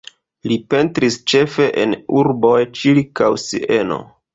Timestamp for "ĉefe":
1.33-1.69